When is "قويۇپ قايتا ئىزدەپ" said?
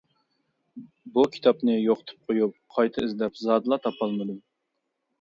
2.33-3.41